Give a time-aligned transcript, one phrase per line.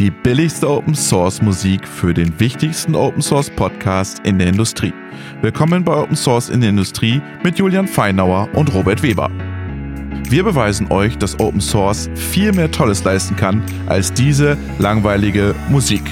[0.00, 4.94] Die billigste Open Source Musik für den wichtigsten Open Source Podcast in der Industrie.
[5.42, 9.30] Willkommen bei Open Source in der Industrie mit Julian Feinauer und Robert Weber.
[10.26, 16.04] Wir beweisen euch, dass Open Source viel mehr Tolles leisten kann als diese langweilige Musik.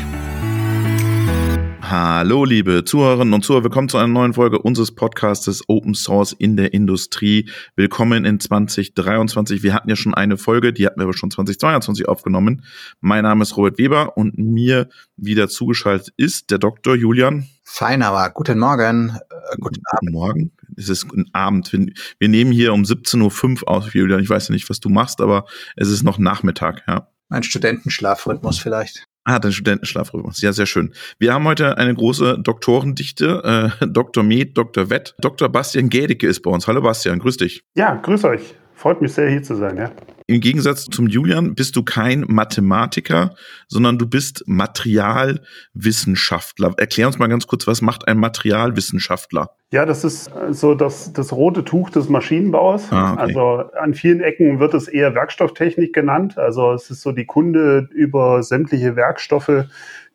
[1.90, 3.64] Hallo, liebe Zuhörerinnen und Zuhörer.
[3.64, 7.48] Willkommen zu einer neuen Folge unseres Podcastes Open Source in der Industrie.
[7.76, 9.62] Willkommen in 2023.
[9.62, 12.62] Wir hatten ja schon eine Folge, die hatten wir aber schon 2022 aufgenommen.
[13.00, 16.94] Mein Name ist Robert Weber und mir wieder zugeschaltet ist der Dr.
[16.94, 17.48] Julian.
[17.64, 18.32] Feinauer.
[18.34, 19.16] Guten Morgen.
[19.30, 20.52] Äh, guten, guten Morgen.
[20.76, 21.72] Es ist ein Abend.
[21.72, 24.20] Wir, nehmen hier um 17.05 Uhr aus, Julian.
[24.20, 27.08] Ich weiß ja nicht, was du machst, aber es ist noch Nachmittag, ja.
[27.30, 29.06] Ein Studentenschlafrhythmus vielleicht.
[29.28, 30.40] Ah, den Studentenschlafrhythmus.
[30.40, 30.94] Ja, sehr schön.
[31.18, 33.74] Wir haben heute eine große Doktorendichte.
[33.82, 34.24] Äh, Dr.
[34.24, 34.88] Med, Dr.
[34.88, 35.14] Wett.
[35.20, 35.50] Dr.
[35.50, 36.66] Bastian Gädecke ist bei uns.
[36.66, 37.62] Hallo Bastian, grüß dich.
[37.76, 38.54] Ja, grüß euch.
[38.78, 39.90] Freut mich sehr, hier zu sein, ja.
[40.28, 43.34] Im Gegensatz zum Julian bist du kein Mathematiker,
[43.66, 46.74] sondern du bist Materialwissenschaftler.
[46.76, 49.50] Erklär uns mal ganz kurz, was macht ein Materialwissenschaftler?
[49.72, 52.92] Ja, das ist so das, das rote Tuch des Maschinenbaus.
[52.92, 53.22] Ah, okay.
[53.22, 56.38] Also an vielen Ecken wird es eher Werkstofftechnik genannt.
[56.38, 59.64] Also es ist so die Kunde über sämtliche Werkstoffe,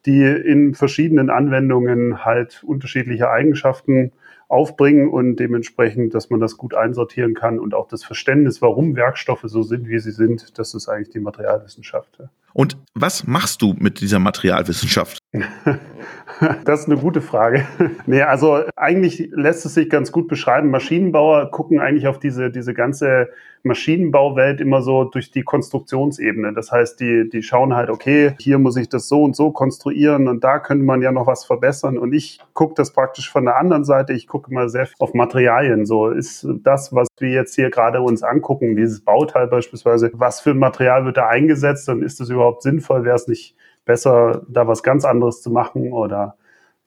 [0.05, 4.13] die in verschiedenen Anwendungen halt unterschiedliche Eigenschaften
[4.47, 9.45] aufbringen und dementsprechend, dass man das gut einsortieren kann und auch das Verständnis, warum Werkstoffe
[9.45, 12.19] so sind, wie sie sind, das ist eigentlich die Materialwissenschaft.
[12.53, 15.17] Und was machst du mit dieser Materialwissenschaft?
[16.65, 17.65] das ist eine gute Frage.
[18.05, 20.69] nee, also eigentlich lässt es sich ganz gut beschreiben.
[20.69, 23.29] Maschinenbauer gucken eigentlich auf diese, diese ganze
[23.63, 26.53] Maschinenbauwelt immer so durch die Konstruktionsebene.
[26.53, 30.27] Das heißt, die, die schauen halt, okay, hier muss ich das so und so konstruieren
[30.27, 31.97] und da könnte man ja noch was verbessern.
[31.97, 34.11] Und ich gucke das praktisch von der anderen Seite.
[34.13, 35.85] Ich gucke immer sehr auf Materialien.
[35.85, 40.51] So ist das, was wir jetzt hier gerade uns angucken, dieses Bauteil beispielsweise, was für
[40.51, 43.03] ein Material wird da eingesetzt und ist das überhaupt sinnvoll?
[43.03, 43.55] Wäre es nicht
[43.85, 46.37] besser, da was ganz anderes zu machen oder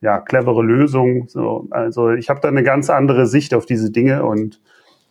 [0.00, 1.28] ja, clevere Lösungen.
[1.28, 4.60] So, also ich habe da eine ganz andere Sicht auf diese Dinge und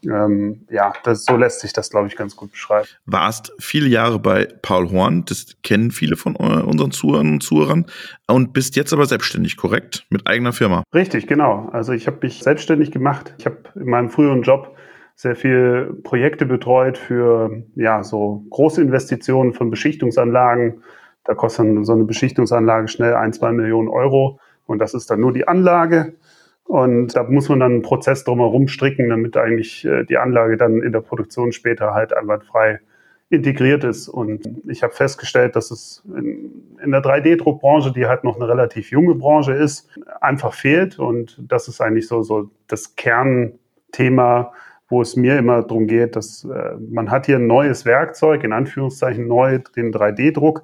[0.03, 2.87] ähm, ja, das, so lässt sich das, glaube ich, ganz gut beschreiben.
[3.05, 7.85] Warst viele Jahre bei Paul Horn, das kennen viele von unseren Zuhörern und Zuhörern,
[8.27, 10.05] und bist jetzt aber selbstständig, korrekt?
[10.09, 10.83] Mit eigener Firma.
[10.93, 11.69] Richtig, genau.
[11.71, 13.33] Also ich habe mich selbstständig gemacht.
[13.39, 14.75] Ich habe in meinem früheren Job
[15.15, 20.83] sehr viel Projekte betreut für ja so große Investitionen von Beschichtungsanlagen,
[21.25, 24.39] da kostet so eine Beschichtungsanlage schnell ein, zwei Millionen Euro.
[24.67, 26.13] Und das ist dann nur die Anlage.
[26.63, 30.81] Und da muss man dann einen Prozess drumherum stricken, damit eigentlich äh, die Anlage dann
[30.81, 32.79] in der Produktion später halt einwandfrei
[33.29, 34.07] integriert ist.
[34.07, 38.91] Und ich habe festgestellt, dass es in, in der 3D-Druckbranche, die halt noch eine relativ
[38.91, 39.89] junge Branche ist,
[40.21, 40.99] einfach fehlt.
[40.99, 44.53] Und das ist eigentlich so, so das Kernthema,
[44.87, 48.53] wo es mir immer darum geht, dass äh, man hat hier ein neues Werkzeug, in
[48.53, 50.63] Anführungszeichen neu, den 3D-Druck.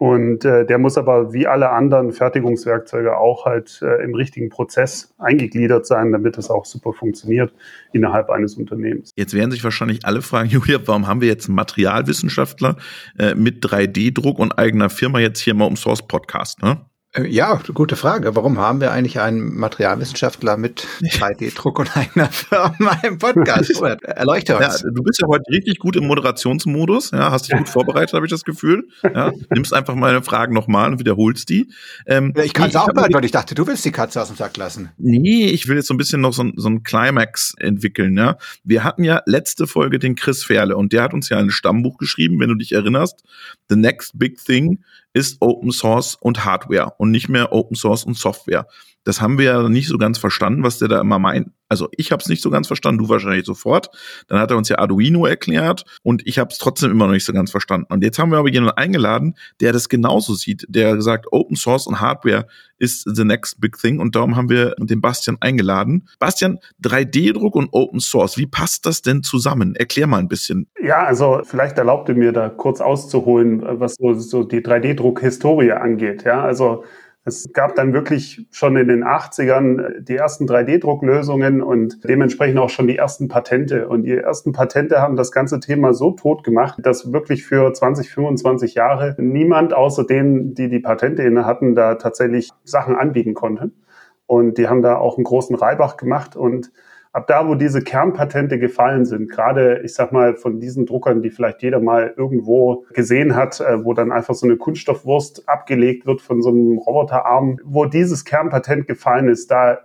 [0.00, 5.14] Und äh, der muss aber wie alle anderen Fertigungswerkzeuge auch halt äh, im richtigen Prozess
[5.18, 7.52] eingegliedert sein, damit es auch super funktioniert
[7.92, 9.10] innerhalb eines Unternehmens.
[9.14, 12.76] Jetzt werden sich wahrscheinlich alle fragen, Julia, warum haben wir jetzt einen Materialwissenschaftler
[13.18, 16.62] äh, mit 3D-Druck und eigener Firma jetzt hier mal um Source Podcast?
[16.62, 16.80] Ne?
[17.12, 18.36] Äh, ja, gute Frage.
[18.36, 23.70] Warum haben wir eigentlich einen Materialwissenschaftler mit 3D-Druck und einer Firma im Podcast?
[24.02, 24.82] Erleuchte uns.
[24.82, 27.10] Ja, du bist ja heute richtig gut im Moderationsmodus.
[27.10, 28.86] Ja, hast dich gut vorbereitet, habe ich das Gefühl.
[29.02, 31.72] Ja, nimmst einfach meine Fragen nochmal und wiederholst die.
[32.06, 33.24] Ähm, ich kann es auch beantworten.
[33.24, 34.90] Ich dachte, du willst die Katze aus dem Sack lassen.
[34.96, 38.16] Nee, ich will jetzt so ein bisschen noch so, so ein Climax entwickeln.
[38.16, 41.50] Ja, wir hatten ja letzte Folge den Chris Ferle und der hat uns ja ein
[41.50, 43.24] Stammbuch geschrieben, wenn du dich erinnerst.
[43.68, 48.16] The Next Big Thing ist Open Source und Hardware und nicht mehr Open Source und
[48.16, 48.66] Software.
[49.04, 51.48] Das haben wir ja nicht so ganz verstanden, was der da immer meint.
[51.70, 53.90] Also ich habe es nicht so ganz verstanden, du wahrscheinlich sofort.
[54.26, 57.24] Dann hat er uns ja Arduino erklärt und ich habe es trotzdem immer noch nicht
[57.24, 57.86] so ganz verstanden.
[57.90, 61.86] Und jetzt haben wir aber jemanden eingeladen, der das genauso sieht, der gesagt, Open Source
[61.86, 62.46] und Hardware
[62.78, 66.08] ist the next big thing und darum haben wir den Bastian eingeladen.
[66.18, 69.76] Bastian, 3D-Druck und Open Source, wie passt das denn zusammen?
[69.76, 70.66] Erklär mal ein bisschen.
[70.82, 76.24] Ja, also vielleicht erlaubt ihr mir da kurz auszuholen, was so, so die 3D-Druck-Historie angeht.
[76.24, 76.84] Ja, also
[77.24, 82.86] es gab dann wirklich schon in den 80ern die ersten 3D-Drucklösungen und dementsprechend auch schon
[82.86, 83.88] die ersten Patente.
[83.88, 88.10] Und die ersten Patente haben das ganze Thema so tot gemacht, dass wirklich für 20,
[88.10, 93.70] 25 Jahre niemand außer denen, die die Patente inne hatten, da tatsächlich Sachen anbieten konnte.
[94.26, 96.72] Und die haben da auch einen großen Reibach gemacht und
[97.12, 101.30] ab da, wo diese Kernpatente gefallen sind, gerade, ich sag mal, von diesen Druckern, die
[101.30, 106.20] vielleicht jeder mal irgendwo gesehen hat, äh, wo dann einfach so eine Kunststoffwurst abgelegt wird
[106.20, 109.78] von so einem Roboterarm, wo dieses Kernpatent gefallen ist, da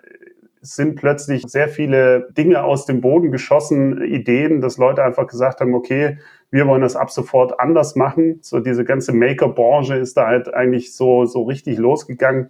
[0.62, 5.76] sind plötzlich sehr viele Dinge aus dem Boden geschossen, Ideen, dass Leute einfach gesagt haben,
[5.76, 6.18] okay,
[6.50, 8.40] wir wollen das ab sofort anders machen.
[8.42, 12.50] So diese ganze Maker-Branche ist da halt eigentlich so, so richtig losgegangen,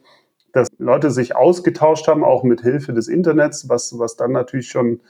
[0.55, 5.01] dass Leute sich ausgetauscht haben, auch mit Hilfe des Internets, was, was dann natürlich schon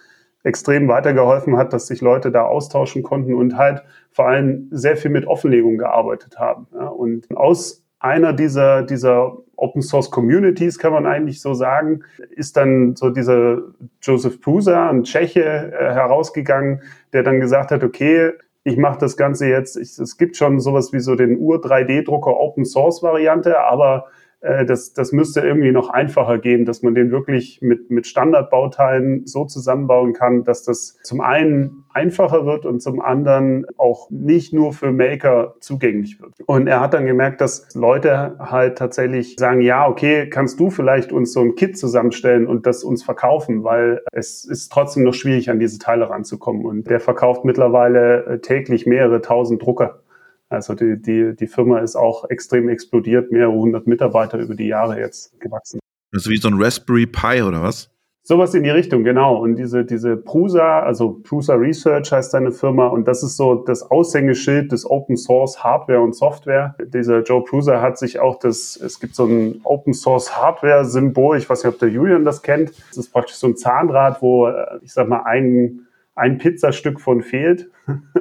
[0.43, 5.11] extrem weitergeholfen hat, dass sich Leute da austauschen konnten und halt vor allem sehr viel
[5.11, 6.65] mit Offenlegung gearbeitet haben.
[6.73, 12.01] Ja, und aus einer dieser, dieser Open Source Communities, kann man eigentlich so sagen,
[12.31, 13.59] ist dann so dieser
[14.01, 16.81] Joseph Prusa, ein Tscheche, äh, herausgegangen,
[17.13, 18.31] der dann gesagt hat, okay,
[18.63, 22.65] ich mache das Ganze jetzt, ich, es gibt schon sowas wie so den Ur-3D-Drucker Open
[22.65, 24.07] Source Variante, aber
[24.45, 29.25] äh, das, das müsste irgendwie noch einfacher gehen, dass man den wirklich mit, mit Standardbauteilen
[29.25, 34.73] so zusammenbauen kann, dass das zum einen einfacher wird und zum anderen auch nicht nur
[34.73, 36.33] für Maker zugänglich wird.
[36.45, 41.11] Und er hat dann gemerkt, dass Leute halt tatsächlich sagen, ja, okay, kannst du vielleicht
[41.11, 45.49] uns so ein Kit zusammenstellen und das uns verkaufen, weil es ist trotzdem noch schwierig,
[45.49, 46.65] an diese Teile ranzukommen.
[46.65, 50.01] Und der verkauft mittlerweile äh, täglich mehrere tausend Drucker.
[50.49, 54.99] Also die, die, die Firma ist auch extrem explodiert, mehrere hundert Mitarbeiter über die Jahre
[54.99, 55.79] jetzt gewachsen.
[56.13, 57.89] Also wie so ein Raspberry Pi oder was?
[58.27, 59.37] Sowas in die Richtung, genau.
[59.37, 63.83] Und diese, diese Prusa, also Prusa Research heißt seine Firma, und das ist so das
[63.91, 66.75] Aushängeschild des Open Source Hardware und Software.
[66.87, 71.37] Dieser Joe Prusa hat sich auch das, es gibt so ein Open Source Hardware Symbol,
[71.37, 72.71] ich weiß nicht, ob der Julian das kennt.
[72.89, 75.81] Das ist praktisch so ein Zahnrad, wo, äh, ich sag mal, ein,
[76.15, 77.69] ein Pizzastück von fehlt.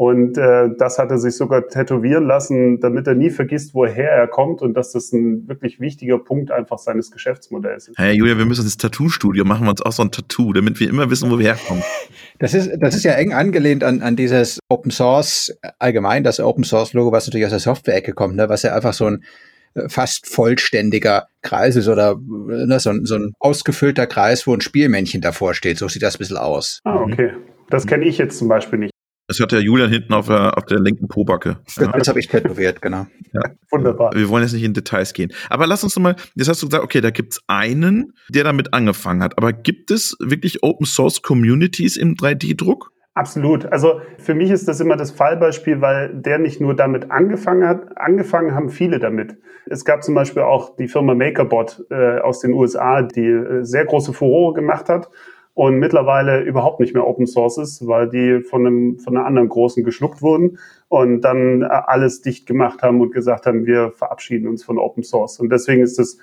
[0.00, 4.28] Und äh, das hat er sich sogar tätowieren lassen, damit er nie vergisst, woher er
[4.28, 7.98] kommt und dass das ein wirklich wichtiger Punkt einfach seines Geschäftsmodells ist.
[7.98, 10.88] Hey Julia, wir müssen das Tattoo-Studio machen wir uns auch so ein Tattoo, damit wir
[10.88, 11.82] immer wissen, wo wir herkommen.
[12.38, 16.64] Das ist, das ist ja eng angelehnt an, an dieses Open Source allgemein, das Open
[16.64, 19.22] Source Logo, was natürlich aus der Software-Ecke kommt, ne, was ja einfach so ein
[19.74, 24.62] äh, fast vollständiger Kreis ist oder ne, so, ein, so ein ausgefüllter Kreis, wo ein
[24.62, 25.76] Spielmännchen davor steht.
[25.76, 26.80] So sieht das ein bisschen aus.
[26.84, 27.32] Ah, okay.
[27.68, 28.92] Das kenne ich jetzt zum Beispiel nicht.
[29.30, 31.58] Das hat der Julian hinten auf der, auf der linken Pobacke.
[31.78, 31.86] Ja.
[31.92, 33.06] Das habe ich tätowiert, genau.
[33.32, 33.42] Ja.
[33.70, 34.12] Wunderbar.
[34.12, 35.32] Wir wollen jetzt nicht in Details gehen.
[35.48, 39.22] Aber lass uns mal, jetzt hast du gesagt, okay, da gibt's einen, der damit angefangen
[39.22, 39.38] hat.
[39.38, 42.90] Aber gibt es wirklich Open Source Communities im 3D-Druck?
[43.14, 43.66] Absolut.
[43.66, 47.96] Also für mich ist das immer das Fallbeispiel, weil der nicht nur damit angefangen hat,
[47.98, 49.36] angefangen haben viele damit.
[49.66, 53.84] Es gab zum Beispiel auch die Firma MakerBot äh, aus den USA, die äh, sehr
[53.84, 55.08] große Furore gemacht hat
[55.60, 59.50] und mittlerweile überhaupt nicht mehr Open Source ist, weil die von einem, von einer anderen
[59.50, 60.58] großen geschluckt wurden
[60.88, 65.02] und dann äh, alles dicht gemacht haben und gesagt haben, wir verabschieden uns von Open
[65.02, 65.38] Source.
[65.38, 66.16] Und deswegen ist es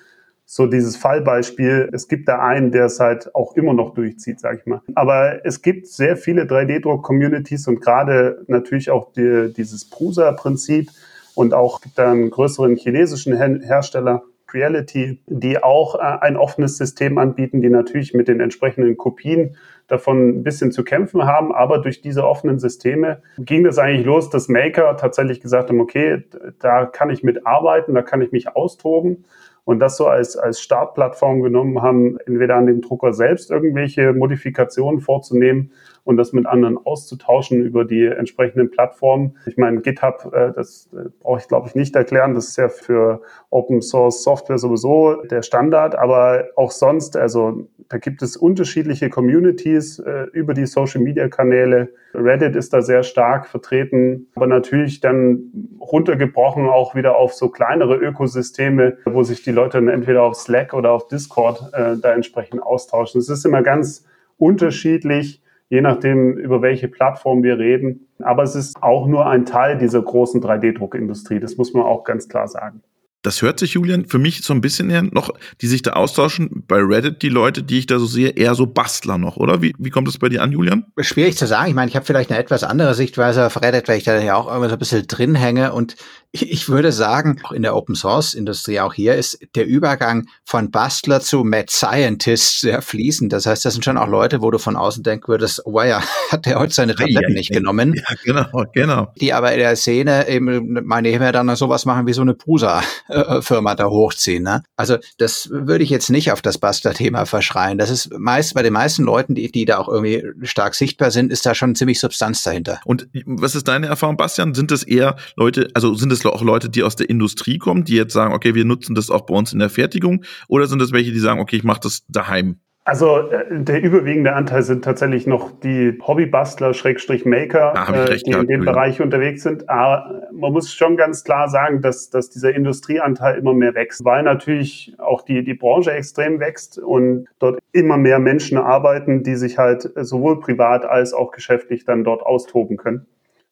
[0.46, 1.88] so dieses Fallbeispiel.
[1.94, 4.82] Es gibt da einen, der es halt auch immer noch durchzieht, sag ich mal.
[4.96, 10.90] Aber es gibt sehr viele 3D-Druck-Communities und gerade natürlich auch die, dieses Prusa-Prinzip
[11.36, 14.24] und auch gibt da einen größeren chinesischen Hersteller,
[14.54, 19.56] Reality, die auch äh, ein offenes System anbieten, die natürlich mit den entsprechenden Kopien
[19.88, 21.54] davon ein bisschen zu kämpfen haben.
[21.54, 26.24] Aber durch diese offenen Systeme ging das eigentlich los, dass Maker tatsächlich gesagt haben, okay,
[26.60, 29.26] da kann ich mitarbeiten, da kann ich mich austoben
[29.68, 35.02] und das so als, als Startplattform genommen haben, entweder an dem Drucker selbst irgendwelche Modifikationen
[35.02, 35.72] vorzunehmen
[36.08, 39.36] und das mit anderen auszutauschen über die entsprechenden Plattformen.
[39.46, 42.70] Ich meine, GitHub, äh, das äh, brauche ich glaube ich nicht erklären, das ist ja
[42.70, 49.10] für Open Source Software sowieso der Standard, aber auch sonst, also da gibt es unterschiedliche
[49.10, 51.90] Communities äh, über die Social Media Kanäle.
[52.14, 57.98] Reddit ist da sehr stark vertreten, aber natürlich dann runtergebrochen auch wieder auf so kleinere
[57.98, 62.64] Ökosysteme, wo sich die Leute dann entweder auf Slack oder auf Discord äh, da entsprechend
[62.64, 63.20] austauschen.
[63.20, 64.06] Es ist immer ganz
[64.38, 68.08] unterschiedlich, je nachdem, über welche Plattform wir reden.
[68.20, 71.40] Aber es ist auch nur ein Teil dieser großen 3D-Druckindustrie.
[71.40, 72.82] Das muss man auch ganz klar sagen
[73.28, 76.64] das hört sich, Julian, für mich so ein bisschen her, noch, die sich da austauschen,
[76.66, 79.62] bei Reddit die Leute, die ich da so sehe, eher so Bastler noch, oder?
[79.62, 80.86] Wie, wie kommt das bei dir an, Julian?
[81.00, 81.68] Schwierig zu sagen.
[81.68, 84.36] Ich meine, ich habe vielleicht eine etwas andere Sichtweise auf Reddit, weil ich da ja
[84.36, 85.74] auch immer so ein bisschen drin hänge.
[85.74, 85.98] Und
[86.32, 90.72] ich würde sagen, auch in der Open Source Industrie, auch hier ist der Übergang von
[90.72, 93.32] Bastler zu Mad Scientist sehr fließend.
[93.32, 96.02] Das heißt, das sind schon auch Leute, wo du von außen denken würdest, oh ja,
[96.32, 97.94] hat der heute seine Tabletten nicht genommen?
[97.96, 99.08] Ja, genau, genau.
[99.20, 102.82] Die aber in der Szene eben, meine ich, dann sowas machen wie so eine Prusa
[103.08, 104.44] äh, Firma da hochziehen.
[104.44, 104.64] Ne?
[104.76, 107.78] Also das würde ich jetzt nicht auf das Buster-Thema verschreien.
[107.78, 111.32] Das ist meist bei den meisten Leuten, die, die da auch irgendwie stark sichtbar sind,
[111.32, 112.80] ist da schon ziemlich Substanz dahinter.
[112.86, 114.54] Und was ist deine Erfahrung, Bastian?
[114.54, 117.96] Sind das eher Leute, also sind es auch Leute, die aus der Industrie kommen, die
[117.96, 120.24] jetzt sagen, okay, wir nutzen das auch bei uns in der Fertigung?
[120.48, 122.60] Oder sind das welche, die sagen, okay, ich mache das daheim?
[122.88, 128.48] Also äh, der überwiegende Anteil sind tatsächlich noch die Hobbybastler, Schrägstrich Maker, äh, die in
[128.48, 129.70] dem Bereich unterwegs sind.
[129.70, 134.24] Aber man muss schon ganz klar sagen, dass, dass dieser Industrieanteil immer mehr wächst, weil
[134.24, 139.58] natürlich auch die, die Branche extrem wächst und dort immer mehr Menschen arbeiten, die sich
[139.58, 143.06] halt sowohl privat als auch geschäftlich dann dort austoben können.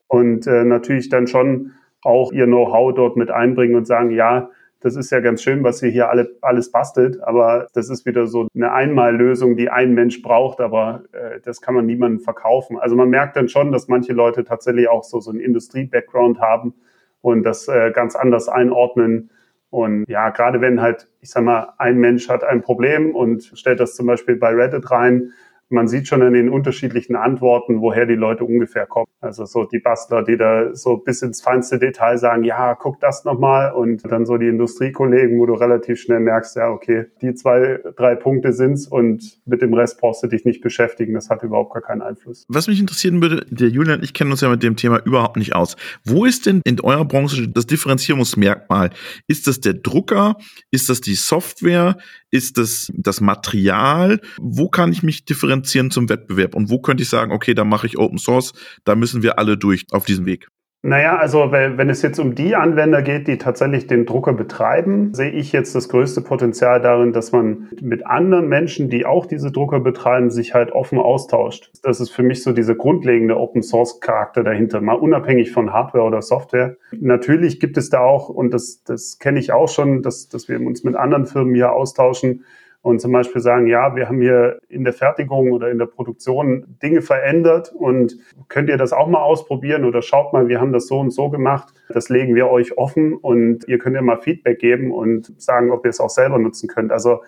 [0.07, 1.73] und äh, natürlich dann schon
[2.05, 4.49] auch ihr Know-how dort mit einbringen und sagen, ja,
[4.85, 8.27] das ist ja ganz schön, was ihr hier alle, alles bastelt, aber das ist wieder
[8.27, 12.77] so eine Einmallösung, die ein Mensch braucht, aber äh, das kann man niemandem verkaufen.
[12.77, 16.75] Also man merkt dann schon, dass manche Leute tatsächlich auch so, so einen Industrie-Background haben
[17.21, 19.31] und das äh, ganz anders einordnen.
[19.71, 23.79] Und ja, gerade wenn halt, ich sag mal, ein Mensch hat ein Problem und stellt
[23.79, 25.31] das zum Beispiel bei Reddit rein,
[25.69, 29.07] man sieht schon an den unterschiedlichen Antworten, woher die Leute ungefähr kommen.
[29.19, 33.25] Also so die Bastler, die da so bis ins feinste Detail sagen, ja, guck das
[33.25, 33.73] nochmal.
[33.73, 38.15] Und dann so die Industriekollegen, wo du relativ schnell merkst, ja, okay, die zwei, drei
[38.15, 41.13] Punkte sind's und mit dem Rest brauchst du dich nicht beschäftigen.
[41.13, 42.45] Das hat überhaupt gar keinen Einfluss.
[42.47, 45.55] Was mich interessieren würde, der Julian ich kenne uns ja mit dem Thema überhaupt nicht
[45.55, 45.75] aus.
[46.03, 48.91] Wo ist denn in eurer Branche das Differenzierungsmerkmal?
[49.27, 50.35] Ist das der Drucker?
[50.69, 51.97] Ist das die Software?
[52.29, 54.19] Ist das das Material?
[54.39, 56.55] Wo kann ich mich differenzieren zum Wettbewerb?
[56.55, 59.57] Und wo könnte ich sagen, okay, da mache ich Open Source, da müssen wir alle
[59.57, 60.47] durch auf diesem Weg?
[60.87, 65.31] Naja, also wenn es jetzt um die Anwender geht, die tatsächlich den Drucker betreiben, sehe
[65.31, 69.79] ich jetzt das größte Potenzial darin, dass man mit anderen Menschen, die auch diese Drucker
[69.79, 71.71] betreiben, sich halt offen austauscht.
[71.81, 76.03] Das ist für mich so dieser grundlegende Open Source Charakter dahinter, mal unabhängig von Hardware
[76.03, 76.77] oder Software.
[76.91, 80.61] Natürlich gibt es da auch, und das, das kenne ich auch schon, dass, dass wir
[80.61, 82.45] uns mit anderen Firmen hier austauschen,
[82.85, 86.77] und zum Beispiel sagen, ja, wir haben hier in der Fertigung oder in der Produktion
[86.83, 88.15] Dinge verändert und
[88.47, 91.31] könnt ihr das auch mal ausprobieren oder schaut mal, wir haben das so und so
[91.31, 91.73] gemacht.
[91.89, 95.83] Das legen wir euch offen und ihr könnt ja mal Feedback geben und sagen, ob
[95.83, 96.91] ihr es auch selber nutzen könnt.
[96.91, 97.23] Also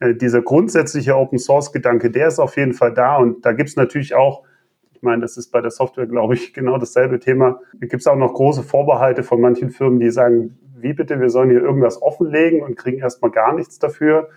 [0.00, 3.68] äh, dieser grundsätzliche Open Source Gedanke, der ist auf jeden Fall da und da gibt
[3.68, 4.44] es natürlich auch
[4.92, 7.60] ich meine, das ist bei der Software, glaube ich, genau dasselbe Thema.
[7.74, 11.28] Da gibt es auch noch große Vorbehalte von manchen Firmen, die sagen, wie bitte, wir
[11.28, 14.30] sollen hier irgendwas offenlegen und kriegen erstmal gar nichts dafür.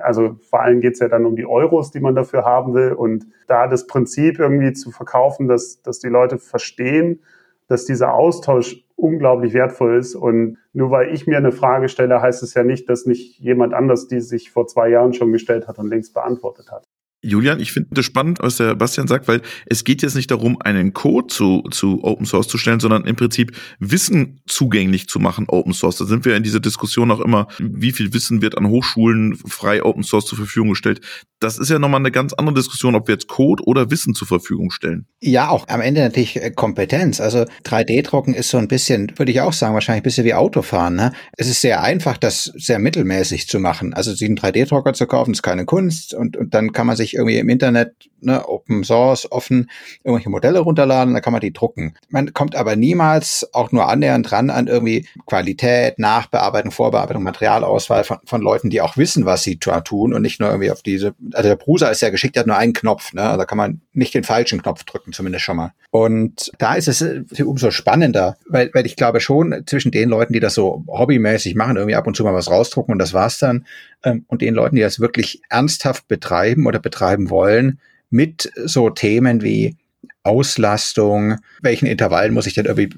[0.00, 2.92] Also vor allem geht es ja dann um die Euros, die man dafür haben will.
[2.92, 7.20] Und da das Prinzip irgendwie zu verkaufen, dass, dass die Leute verstehen,
[7.68, 10.14] dass dieser Austausch unglaublich wertvoll ist.
[10.14, 13.74] Und nur weil ich mir eine Frage stelle, heißt es ja nicht, dass nicht jemand
[13.74, 16.84] anders die sich vor zwei Jahren schon gestellt hat und längst beantwortet hat.
[17.22, 20.60] Julian, ich finde das spannend, was der Bastian sagt, weil es geht jetzt nicht darum,
[20.60, 25.46] einen Code zu, zu Open Source zu stellen, sondern im Prinzip Wissen zugänglich zu machen,
[25.48, 25.96] Open Source.
[25.96, 29.84] Da sind wir in dieser Diskussion auch immer, wie viel Wissen wird an Hochschulen frei
[29.84, 31.00] Open Source zur Verfügung gestellt.
[31.40, 34.28] Das ist ja nochmal eine ganz andere Diskussion, ob wir jetzt Code oder Wissen zur
[34.28, 35.06] Verfügung stellen.
[35.20, 37.20] Ja, auch am Ende natürlich äh, Kompetenz.
[37.20, 40.96] Also 3D-Drucken ist so ein bisschen, würde ich auch sagen, wahrscheinlich ein bisschen wie Autofahren.
[40.96, 41.12] Ne?
[41.36, 43.94] Es ist sehr einfach, das sehr mittelmäßig zu machen.
[43.94, 47.09] Also sich einen 3D-Drucker zu kaufen, ist keine Kunst und, und dann kann man sich
[47.10, 49.70] sich irgendwie im Internet, ne, Open Source, offen,
[50.04, 51.94] irgendwelche Modelle runterladen, dann kann man die drucken.
[52.08, 58.18] Man kommt aber niemals auch nur annähernd dran an irgendwie Qualität, Nachbearbeitung, Vorbearbeitung, Materialauswahl von,
[58.24, 61.48] von Leuten, die auch wissen, was sie tun und nicht nur irgendwie auf diese, also
[61.48, 64.14] der Prusa ist ja geschickt, der hat nur einen Knopf, ne, da kann man nicht
[64.14, 65.72] den falschen Knopf drücken, zumindest schon mal.
[65.90, 67.04] Und da ist es
[67.40, 71.76] umso spannender, weil, weil ich glaube schon zwischen den Leuten, die das so hobbymäßig machen,
[71.76, 73.66] irgendwie ab und zu mal was rausdrucken und das war's dann,
[74.04, 77.80] ähm, und den Leuten, die das wirklich ernsthaft betreiben oder betreiben wollen,
[78.10, 79.76] mit so Themen wie
[80.22, 82.90] Auslastung, welchen Intervallen muss ich denn irgendwie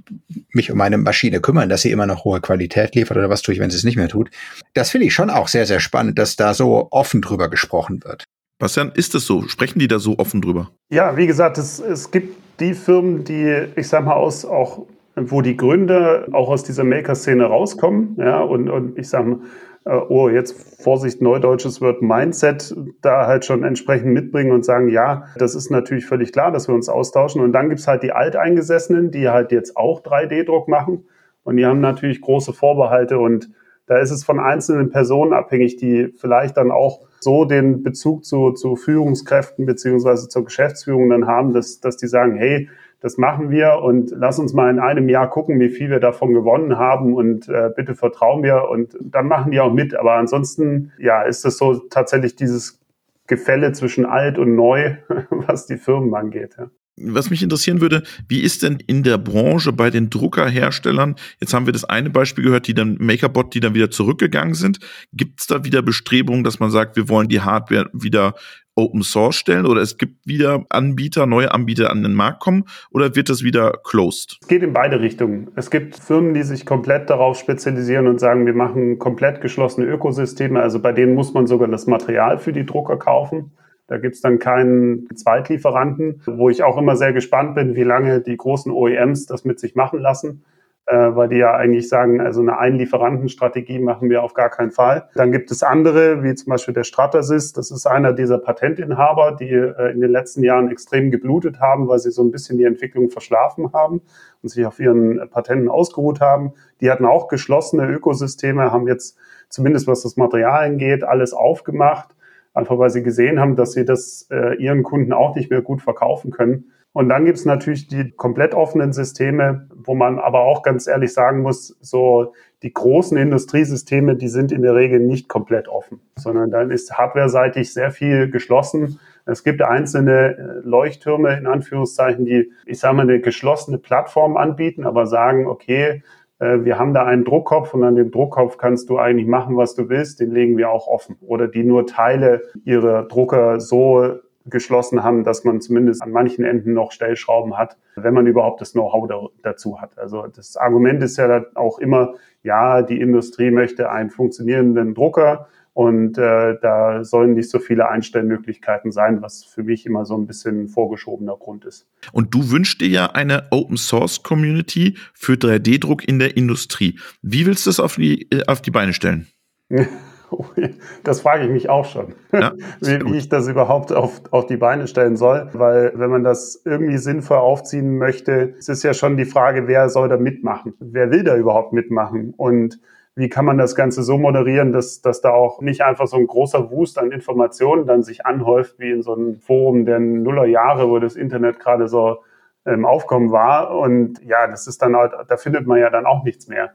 [0.53, 3.55] mich um meine Maschine kümmern, dass sie immer noch hohe Qualität liefert oder was tue
[3.55, 4.31] ich, wenn sie es nicht mehr tut.
[4.75, 8.25] Das finde ich schon auch sehr, sehr spannend, dass da so offen drüber gesprochen wird.
[8.59, 9.49] Bastian, ist das so?
[9.49, 10.71] Sprechen die da so offen drüber?
[10.91, 15.43] Ja, wie gesagt, es, es gibt die Firmen, die, ich sag mal, aus auch, wo
[15.43, 19.41] die Gründer auch aus dieser Maker-Szene rauskommen, ja, und, und ich sag mal,
[19.85, 25.27] äh, oh, jetzt Vorsicht, neudeutsches Word Mindset, da halt schon entsprechend mitbringen und sagen, ja,
[25.37, 27.43] das ist natürlich völlig klar, dass wir uns austauschen.
[27.43, 31.05] Und dann gibt's halt die Alteingesessenen, die halt jetzt auch 3D-Druck machen.
[31.45, 33.51] Und die haben natürlich große Vorbehalte und
[33.87, 38.53] da ist es von einzelnen Personen abhängig, die vielleicht dann auch so den Bezug zu,
[38.53, 42.69] zu Führungskräften beziehungsweise zur Geschäftsführung dann haben, dass, dass die sagen, hey,
[43.03, 46.33] das machen wir und lass uns mal in einem Jahr gucken, wie viel wir davon
[46.33, 49.95] gewonnen haben und äh, bitte vertrauen mir und dann machen die auch mit.
[49.95, 52.81] Aber ansonsten, ja, ist das so tatsächlich dieses
[53.27, 54.97] Gefälle zwischen alt und neu,
[55.31, 56.55] was die Firmen angeht.
[56.57, 56.71] Ja.
[56.97, 61.17] Was mich interessieren würde, wie ist denn in der Branche bei den Druckerherstellern?
[61.41, 64.79] Jetzt haben wir das eine Beispiel gehört, die dann MakerBot, die dann wieder zurückgegangen sind.
[65.13, 68.35] Gibt es da wieder Bestrebungen, dass man sagt, wir wollen die Hardware wieder
[68.75, 73.15] Open Source stellen oder es gibt wieder Anbieter, neue Anbieter an den Markt kommen oder
[73.15, 74.39] wird das wieder closed?
[74.41, 75.51] Es geht in beide Richtungen.
[75.57, 80.61] Es gibt Firmen, die sich komplett darauf spezialisieren und sagen, wir machen komplett geschlossene Ökosysteme.
[80.61, 83.53] Also bei denen muss man sogar das Material für die Drucker kaufen.
[83.89, 88.23] Da gibt es dann keinen Zweitlieferanten, wo ich auch immer sehr gespannt bin, wie lange
[88.23, 90.45] die großen OEMs das mit sich machen lassen.
[90.87, 95.09] Äh, weil die ja eigentlich sagen, also eine Einlieferantenstrategie machen wir auf gar keinen Fall.
[95.15, 97.53] Dann gibt es andere, wie zum Beispiel der Stratasys.
[97.53, 102.01] Das ist einer dieser Patentinhaber, die äh, in den letzten Jahren extrem geblutet haben, weil
[102.01, 104.03] sie so ein bisschen die Entwicklung verschlafen haben
[104.43, 106.53] und sich auf ihren Patenten ausgeruht haben.
[106.81, 109.17] Die hatten auch geschlossene Ökosysteme, haben jetzt
[109.49, 112.17] zumindest was das Material angeht, alles aufgemacht,
[112.55, 115.81] einfach weil sie gesehen haben, dass sie das äh, ihren Kunden auch nicht mehr gut
[115.81, 116.73] verkaufen können.
[116.93, 121.15] Und dann gibt es natürlich die komplett offenen Systeme, wo man aber auch ganz ehrlich
[121.15, 126.51] sagen muss, so die großen Industriesysteme, die sind in der Regel nicht komplett offen, sondern
[126.51, 129.01] dann ist hardwareseitig sehr viel geschlossen.
[129.25, 134.85] Es gibt einzelne äh, Leuchttürme in Anführungszeichen, die, ich sage mal, eine geschlossene Plattform anbieten,
[134.85, 136.03] aber sagen, okay,
[136.41, 139.75] äh, wir haben da einen Druckkopf und an dem Druckkopf kannst du eigentlich machen, was
[139.75, 141.17] du willst, den legen wir auch offen.
[141.21, 146.73] Oder die nur Teile ihrer Drucker so geschlossen haben, dass man zumindest an manchen Enden
[146.73, 149.99] noch Stellschrauben hat, wenn man überhaupt das Know-how da, dazu hat.
[149.99, 156.19] Also das Argument ist ja auch immer, ja, die Industrie möchte einen funktionierenden Drucker und
[156.19, 160.69] äh, da sollen nicht so viele Einstellmöglichkeiten sein, was für mich immer so ein bisschen
[160.69, 161.87] vorgeschobener Grund ist.
[162.13, 166.99] Und du wünschst dir ja eine Open Source Community für 3D-Druck in der Industrie.
[167.23, 169.29] Wie willst du das auf die, äh, auf die Beine stellen?
[171.05, 174.87] Das frage ich mich auch schon, ja, wie, ich das überhaupt auf, auf die Beine
[174.87, 175.49] stellen soll.
[175.53, 179.89] Weil wenn man das irgendwie sinnvoll aufziehen möchte, es ist ja schon die Frage, wer
[179.89, 180.75] soll da mitmachen?
[180.79, 182.35] Wer will da überhaupt mitmachen?
[182.37, 182.79] Und
[183.15, 186.27] wie kann man das Ganze so moderieren, dass, dass da auch nicht einfach so ein
[186.27, 190.99] großer Wust an Informationen dann sich anhäuft, wie in so einem Forum der Nullerjahre, wo
[190.99, 192.19] das Internet gerade so
[192.65, 193.77] im ähm, Aufkommen war.
[193.77, 196.73] Und ja, das ist dann halt, da findet man ja dann auch nichts mehr.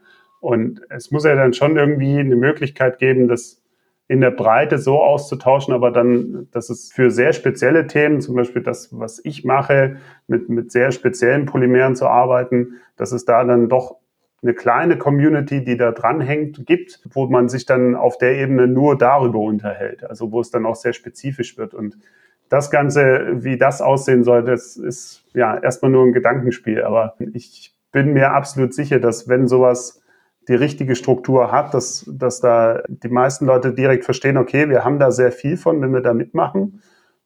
[0.48, 3.62] Und es muss ja dann schon irgendwie eine Möglichkeit geben, das
[4.08, 8.64] in der Breite so auszutauschen, aber dann, dass es für sehr spezielle Themen, zum Beispiel
[8.64, 13.68] das, was ich mache, mit, mit sehr speziellen Polymeren zu arbeiten, dass es da dann
[13.68, 13.98] doch
[14.42, 18.98] eine kleine Community, die da dranhängt, gibt, wo man sich dann auf der Ebene nur
[18.98, 21.74] darüber unterhält, also wo es dann auch sehr spezifisch wird.
[21.74, 21.98] Und
[22.48, 26.84] das Ganze, wie das aussehen soll, das ist ja erstmal nur ein Gedankenspiel.
[26.84, 30.02] Aber ich bin mir absolut sicher, dass wenn sowas
[30.48, 35.00] die richtige Struktur hat, dass, dass da die meisten Leute direkt verstehen, okay, wir haben
[35.00, 36.82] da sehr viel von, wenn wir da mitmachen.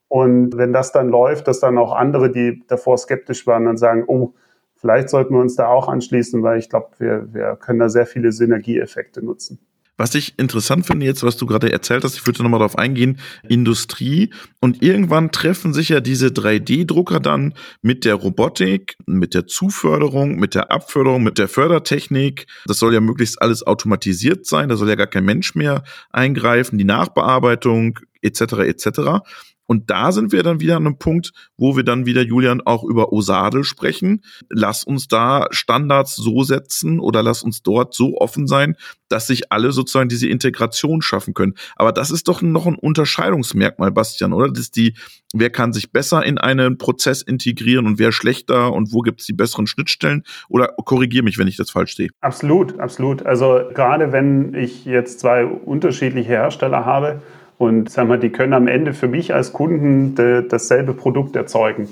[0.08, 4.04] Und wenn das dann läuft, dass dann auch andere, die davor skeptisch waren, dann sagen,
[4.08, 4.34] oh,
[4.76, 8.08] vielleicht sollten wir uns da auch anschließen, weil ich glaube, wir, wir können da sehr
[8.08, 9.60] viele Synergieeffekte nutzen.
[9.98, 13.20] Was ich interessant finde jetzt, was du gerade erzählt hast, ich würde nochmal darauf eingehen,
[13.48, 14.34] Industrie.
[14.60, 20.56] Und irgendwann treffen sich ja diese 3D-Drucker dann mit der Robotik, mit der Zuförderung, mit
[20.56, 22.48] der Abförderung, mit der Fördertechnik.
[22.66, 26.78] Das soll ja möglichst alles automatisiert sein, da soll ja gar kein Mensch mehr eingreifen,
[26.78, 28.42] die Nachbearbeitung etc.
[28.42, 29.24] etc.
[29.72, 32.84] Und da sind wir dann wieder an einem Punkt, wo wir dann wieder, Julian, auch
[32.84, 34.22] über Osade sprechen.
[34.50, 38.76] Lass uns da Standards so setzen oder lass uns dort so offen sein,
[39.08, 41.54] dass sich alle sozusagen diese Integration schaffen können.
[41.78, 44.50] Aber das ist doch noch ein Unterscheidungsmerkmal, Bastian, oder?
[44.50, 44.94] Das ist die,
[45.34, 49.26] wer kann sich besser in einen Prozess integrieren und wer schlechter und wo gibt es
[49.26, 50.24] die besseren Schnittstellen?
[50.50, 52.10] Oder korrigiere mich, wenn ich das falsch sehe.
[52.20, 53.26] Absolut, absolut.
[53.26, 57.22] Also gerade wenn ich jetzt zwei unterschiedliche Hersteller habe,
[57.62, 61.90] und sag mal, die können am Ende für mich als Kunden de, dasselbe Produkt erzeugen.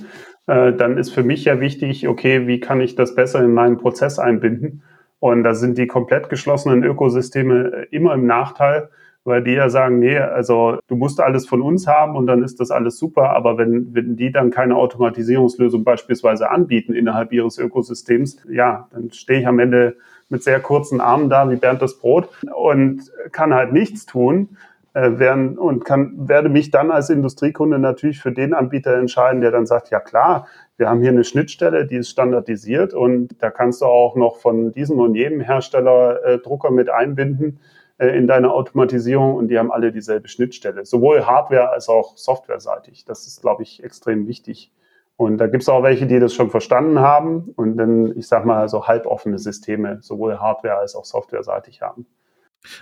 [0.48, 3.78] Äh, dann ist für mich ja wichtig, okay, wie kann ich das besser in meinen
[3.78, 4.82] Prozess einbinden?
[5.20, 8.90] Und da sind die komplett geschlossenen Ökosysteme immer im Nachteil,
[9.26, 12.60] weil die ja sagen, nee, also du musst alles von uns haben und dann ist
[12.60, 13.36] das alles super.
[13.36, 19.42] Aber wenn, wenn die dann keine Automatisierungslösung beispielsweise anbieten innerhalb ihres Ökosystems, ja, dann stehe
[19.42, 19.98] ich am Ende
[20.30, 23.02] mit sehr kurzen Armen da wie Bernd das Brot und
[23.32, 24.58] kann halt nichts tun
[24.94, 29.52] äh, werden und kann, werde mich dann als Industriekunde natürlich für den Anbieter entscheiden, der
[29.52, 30.48] dann sagt, ja klar,
[30.78, 34.72] wir haben hier eine Schnittstelle, die ist standardisiert und da kannst du auch noch von
[34.72, 37.60] diesem und jedem Hersteller äh, Drucker mit einbinden
[38.00, 43.06] äh, in deine Automatisierung und die haben alle dieselbe Schnittstelle, sowohl Hardware als auch Softwareseitig.
[43.06, 44.72] Das ist, glaube ich, extrem wichtig.
[45.18, 48.46] Und da gibt es auch welche, die das schon verstanden haben und dann, ich sag
[48.46, 52.06] mal, so halboffene Systeme, sowohl Hardware als auch Softwareseitig haben.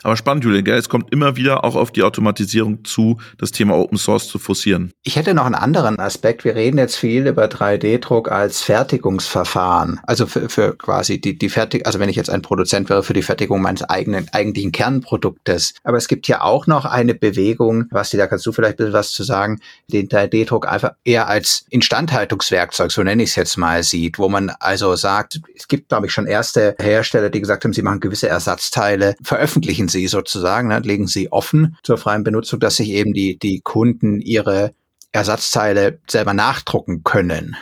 [0.04, 0.78] Aber spannend, Julian, gell?
[0.78, 4.92] es kommt immer wieder auch auf die Automatisierung zu, das Thema Open Source zu forcieren.
[5.04, 6.44] Ich hätte noch einen anderen Aspekt.
[6.44, 10.00] Wir reden jetzt viel über 3D-Druck als Fertigungsverfahren.
[10.04, 13.14] Also für, für quasi die, die Fertig, also wenn ich jetzt ein Produzent wäre für
[13.14, 15.74] die Fertigung meines eigenen, eigentlichen Kernproduktes.
[15.84, 18.94] Aber es gibt ja auch noch eine Bewegung, was da kannst du vielleicht ein bisschen
[18.94, 19.60] was zu sagen,
[19.92, 24.50] den 3D-Druck einfach eher als Instandhaltungswerkzeug, so nenne ich es jetzt mal, sieht, wo man
[24.60, 28.28] also sagt, es gibt, glaube ich, schon erste Hersteller, die gesagt haben, sie machen gewisse
[28.28, 33.14] Ersatzteile, veröffentlichen veröffentlichen Sie sozusagen, ne, legen Sie offen zur freien Benutzung, dass sich eben
[33.14, 34.72] die, die Kunden ihre
[35.12, 37.56] Ersatzteile selber nachdrucken können.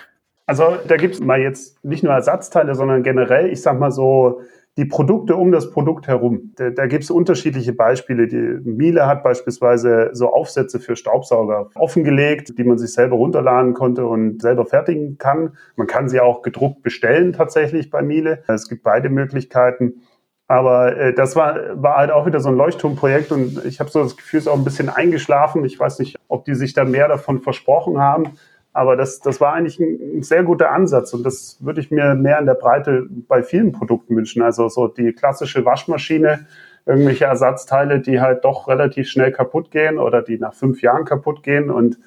[0.46, 4.42] Also da gibt es mal jetzt nicht nur Ersatzteile, sondern generell, ich sag mal so,
[4.78, 6.52] die Produkte um das Produkt herum.
[6.58, 8.28] Da, da gibt es unterschiedliche Beispiele.
[8.28, 14.06] Die Miele hat beispielsweise so Aufsätze für Staubsauger offengelegt, die man sich selber runterladen konnte
[14.06, 15.58] und selber fertigen kann.
[15.78, 18.44] Man kann sie auch gedruckt bestellen tatsächlich bei Miele.
[18.48, 20.02] Es gibt beide Möglichkeiten.
[20.48, 24.04] Aber äh, das war, war halt auch wieder so ein Leuchtturmprojekt und ich habe so
[24.04, 25.66] das Gefühl, es ist auch ein bisschen eingeschlafen.
[25.66, 28.38] Ich weiß nicht, ob die sich da mehr davon versprochen haben.
[28.72, 32.14] Aber das, das war eigentlich ein, ein sehr guter Ansatz und das würde ich mir
[32.14, 34.44] mehr in der Breite bei vielen Produkten wünschen.
[34.44, 36.46] Also so die klassische Waschmaschine,
[36.86, 41.42] irgendwelche Ersatzteile, die halt doch relativ schnell kaputt gehen oder die nach fünf Jahren kaputt
[41.42, 41.98] gehen und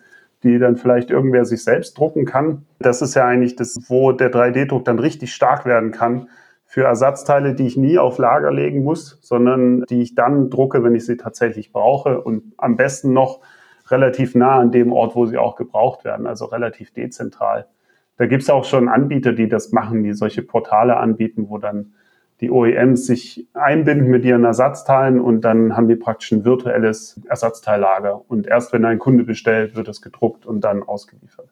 [0.44, 2.66] die dann vielleicht irgendwer sich selbst drucken kann.
[2.79, 6.29] Das ist ja eigentlich das, wo der 3D-Druck dann richtig stark werden kann
[6.70, 10.94] für Ersatzteile, die ich nie auf Lager legen muss, sondern die ich dann drucke, wenn
[10.94, 13.40] ich sie tatsächlich brauche und am besten noch
[13.88, 17.66] relativ nah an dem Ort, wo sie auch gebraucht werden, also relativ dezentral.
[18.18, 21.94] Da gibt es auch schon Anbieter, die das machen, die solche Portale anbieten, wo dann
[22.42, 28.22] die OEMs sich einbinden mit ihren Ersatzteilen und dann haben die praktisch ein virtuelles Ersatzteillager.
[28.28, 31.48] Und erst wenn ein Kunde bestellt, wird es gedruckt und dann ausgeliefert.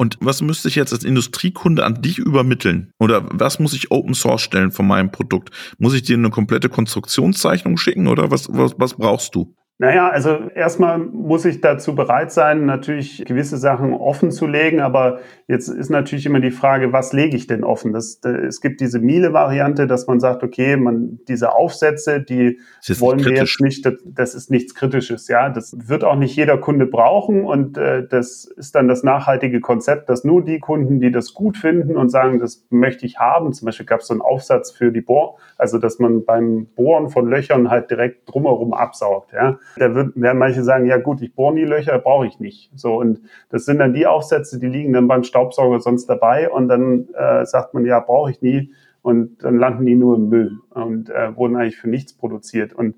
[0.00, 2.92] Und was müsste ich jetzt als Industriekunde an dich übermitteln?
[3.00, 5.50] Oder was muss ich Open Source stellen von meinem Produkt?
[5.78, 9.56] Muss ich dir eine komplette Konstruktionszeichnung schicken oder was, was, was brauchst du?
[9.80, 15.20] Naja, also erstmal muss ich dazu bereit sein, natürlich gewisse Sachen offen zu legen, aber
[15.46, 17.92] jetzt ist natürlich immer die Frage, was lege ich denn offen?
[17.92, 22.58] Das, es gibt diese Miele-Variante, dass man sagt, okay, man, diese Aufsätze, die
[22.98, 25.48] wollen wir jetzt nicht, das, das, ist nichts Kritisches, ja.
[25.48, 30.08] Das wird auch nicht jeder Kunde brauchen und äh, das ist dann das nachhaltige Konzept,
[30.08, 33.66] dass nur die Kunden, die das gut finden und sagen, das möchte ich haben, zum
[33.66, 37.28] Beispiel gab es so einen Aufsatz für die Bohr, also dass man beim Bohren von
[37.28, 41.64] Löchern halt direkt drumherum absaugt, ja da werden manche sagen, ja gut, ich bohre die
[41.64, 42.70] Löcher, brauche ich nicht.
[42.74, 46.68] So und das sind dann die Aufsätze, die liegen dann beim Staubsauger sonst dabei und
[46.68, 50.58] dann äh, sagt man, ja, brauche ich nie und dann landen die nur im Müll
[50.70, 52.72] und äh, wurden eigentlich für nichts produziert.
[52.72, 52.96] Und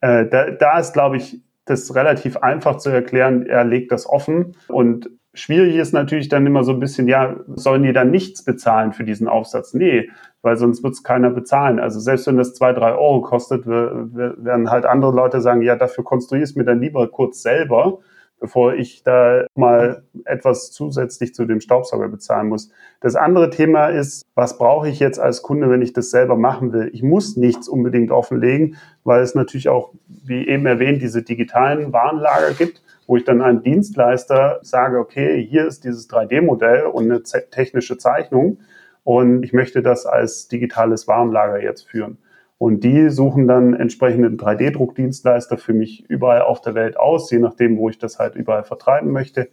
[0.00, 3.46] äh, da, da ist, glaube ich, das relativ einfach zu erklären.
[3.46, 7.82] Er legt das offen und Schwierig ist natürlich dann immer so ein bisschen, ja, sollen
[7.82, 9.74] die dann nichts bezahlen für diesen Aufsatz?
[9.74, 10.08] Nee,
[10.44, 11.80] weil sonst wird es keiner bezahlen.
[11.80, 16.04] Also selbst wenn das zwei, drei Euro kostet, werden halt andere Leute sagen, ja, dafür
[16.04, 18.00] konstruiere ich es mir dann lieber kurz selber,
[18.40, 22.70] bevor ich da mal etwas zusätzlich zu dem Staubsauger bezahlen muss.
[23.00, 26.74] Das andere Thema ist, was brauche ich jetzt als Kunde, wenn ich das selber machen
[26.74, 26.90] will?
[26.92, 32.52] Ich muss nichts unbedingt offenlegen, weil es natürlich auch, wie eben erwähnt, diese digitalen Warenlager
[32.52, 37.98] gibt wo ich dann einem Dienstleister sage, okay, hier ist dieses 3D-Modell und eine technische
[37.98, 38.58] Zeichnung
[39.04, 42.18] und ich möchte das als digitales Warenlager jetzt führen.
[42.58, 47.76] Und die suchen dann entsprechenden 3D-Druckdienstleister für mich überall auf der Welt aus, je nachdem,
[47.76, 49.48] wo ich das halt überall vertreiben möchte.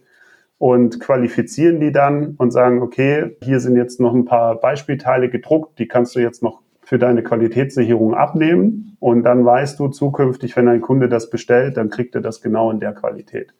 [0.56, 5.78] Und qualifizieren die dann und sagen, okay, hier sind jetzt noch ein paar Beispielteile gedruckt,
[5.78, 10.68] die kannst du jetzt noch für deine Qualitätssicherung abnehmen und dann weißt du zukünftig, wenn
[10.68, 13.52] ein Kunde das bestellt, dann kriegt er das genau in der Qualität.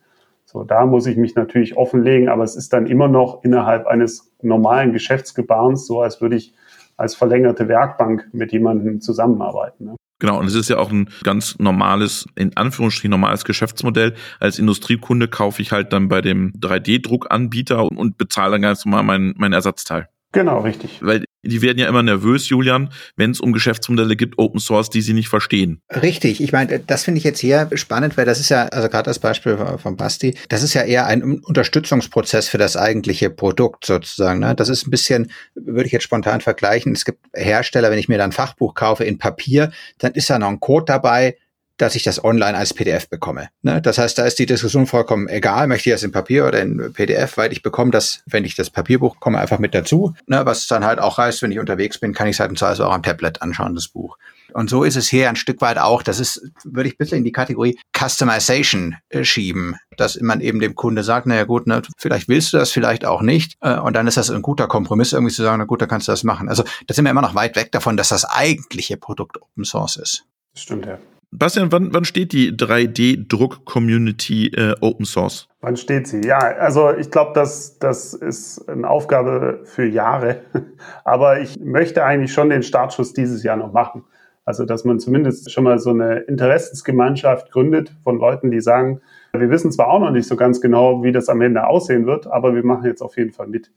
[0.52, 4.34] So, da muss ich mich natürlich offenlegen, aber es ist dann immer noch innerhalb eines
[4.42, 6.52] normalen Geschäftsgebarens so, als würde ich
[6.98, 9.86] als verlängerte Werkbank mit jemandem zusammenarbeiten.
[9.86, 9.96] Ne?
[10.18, 14.14] Genau, und es ist ja auch ein ganz normales, in Anführungsstrichen normales Geschäftsmodell.
[14.40, 19.34] Als Industriekunde kaufe ich halt dann bei dem 3D-Druckanbieter und bezahle dann ganz normal mein,
[19.38, 20.08] mein Ersatzteil.
[20.32, 20.98] Genau, richtig.
[21.02, 25.02] Weil die werden ja immer nervös, Julian, wenn es um Geschäftsmodelle gibt, Open Source, die
[25.02, 25.82] sie nicht verstehen.
[25.90, 26.40] Richtig.
[26.40, 29.18] Ich meine, das finde ich jetzt hier spannend, weil das ist ja, also gerade das
[29.18, 34.40] Beispiel von Basti, das ist ja eher ein Unterstützungsprozess für das eigentliche Produkt sozusagen.
[34.40, 34.54] Ne?
[34.54, 36.92] Das ist ein bisschen, würde ich jetzt spontan vergleichen.
[36.92, 40.38] Es gibt Hersteller, wenn ich mir dann ein Fachbuch kaufe in Papier, dann ist da
[40.38, 41.36] noch ein Code dabei,
[41.76, 43.48] dass ich das online als PDF bekomme.
[43.62, 43.82] Ne?
[43.82, 46.92] Das heißt, da ist die Diskussion vollkommen egal, möchte ich das in Papier oder in
[46.92, 50.14] PDF, weil ich bekomme das, wenn ich das Papierbuch komme, einfach mit dazu.
[50.26, 50.44] Ne?
[50.44, 52.84] Was dann halt auch heißt, wenn ich unterwegs bin, kann ich es halt im Zweifel
[52.84, 54.16] auch am Tablet anschauen, das Buch.
[54.52, 56.02] Und so ist es hier ein Stück weit auch.
[56.02, 60.60] Das ist, würde ich ein bisschen in die Kategorie Customization äh, schieben, dass man eben
[60.60, 63.56] dem Kunde sagt, naja gut, ne, vielleicht willst du das, vielleicht auch nicht.
[63.60, 66.08] Äh, und dann ist das ein guter Kompromiss, irgendwie zu sagen, na gut, dann kannst
[66.08, 66.48] du das machen.
[66.48, 69.96] Also da sind wir immer noch weit weg davon, dass das eigentliche Produkt Open Source
[69.96, 70.24] ist.
[70.52, 70.98] Das stimmt, ja.
[71.34, 75.48] Bastian, wann, wann steht die 3D-Druck-Community äh, Open Source?
[75.62, 76.20] Wann steht sie?
[76.20, 80.42] Ja, also ich glaube, das, das ist eine Aufgabe für Jahre.
[81.04, 84.04] Aber ich möchte eigentlich schon den Startschuss dieses Jahr noch machen.
[84.44, 89.00] Also, dass man zumindest schon mal so eine Interessensgemeinschaft gründet von Leuten, die sagen,
[89.32, 92.26] wir wissen zwar auch noch nicht so ganz genau, wie das am Ende aussehen wird,
[92.26, 93.70] aber wir machen jetzt auf jeden Fall mit.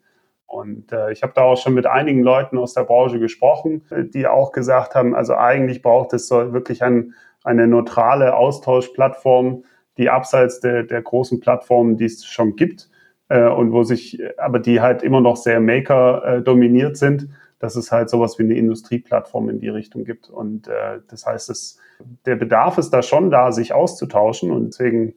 [0.45, 4.27] Und äh, ich habe da auch schon mit einigen Leuten aus der Branche gesprochen, die
[4.27, 7.13] auch gesagt haben, also eigentlich braucht es so wirklich ein
[7.45, 9.63] eine neutrale Austauschplattform,
[9.97, 12.89] die abseits der, der großen Plattformen, die es schon gibt,
[13.29, 17.29] äh, und wo sich, aber die halt immer noch sehr Maker äh, dominiert sind,
[17.59, 20.29] dass es halt sowas wie eine Industrieplattform in die Richtung gibt.
[20.29, 21.79] Und äh, das heißt, es,
[22.25, 25.15] der Bedarf ist da schon da, sich auszutauschen und deswegen,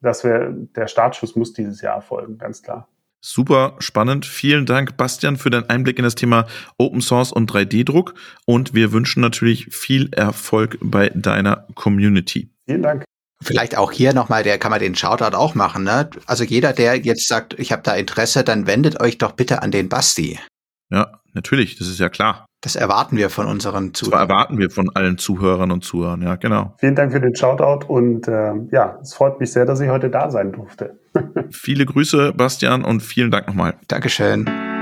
[0.00, 2.88] dass wir, der Startschuss muss dieses Jahr erfolgen, ganz klar.
[3.26, 4.26] Super spannend.
[4.26, 8.12] Vielen Dank, Bastian, für deinen Einblick in das Thema Open Source und 3D-Druck.
[8.44, 12.50] Und wir wünschen natürlich viel Erfolg bei deiner Community.
[12.66, 13.04] Vielen Dank.
[13.42, 15.84] Vielleicht auch hier nochmal, der kann man den Shoutout auch machen.
[15.84, 16.10] Ne?
[16.26, 19.70] Also jeder, der jetzt sagt, ich habe da Interesse, dann wendet euch doch bitte an
[19.70, 20.38] den Basti.
[20.90, 22.46] Ja, natürlich, das ist ja klar.
[22.60, 24.28] Das erwarten wir von unseren Zuhörern.
[24.28, 26.74] Das erwarten wir von allen Zuhörern und Zuhörern, ja, genau.
[26.78, 30.08] Vielen Dank für den Shoutout und äh, ja, es freut mich sehr, dass ich heute
[30.08, 30.98] da sein durfte.
[31.50, 33.74] Viele Grüße, Bastian, und vielen Dank nochmal.
[33.88, 34.73] Dankeschön.